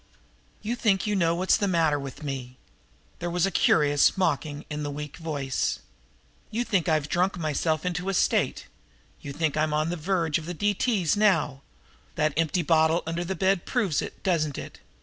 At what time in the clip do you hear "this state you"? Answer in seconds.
8.07-9.31